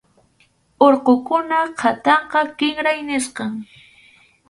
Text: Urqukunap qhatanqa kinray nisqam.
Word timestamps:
Urqukunap 0.85 1.67
qhatanqa 1.79 2.41
kinray 2.57 2.99
nisqam. 3.07 3.51